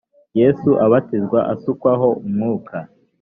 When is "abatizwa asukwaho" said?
0.85-2.07